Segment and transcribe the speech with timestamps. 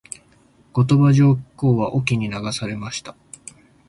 [0.73, 3.15] 後鳥羽上皇は隠岐に流されました。